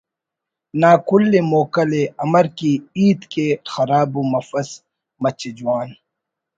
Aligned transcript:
نا 0.81 0.91
کل 1.07 1.25
ءِ 1.39 1.41
موکلءِ 1.51 2.03
امر 2.23 2.45
کہ 2.57 2.71
ہیت 2.97 3.21
کے 3.33 3.45
خراب 3.71 4.09
ءُ 4.19 4.21
مفس 4.31 4.69
مچے 5.21 5.49
جوان 5.57 5.87